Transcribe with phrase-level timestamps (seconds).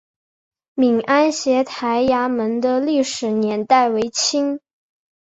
[0.73, 4.59] 闽安协台衙门的历史年代为清。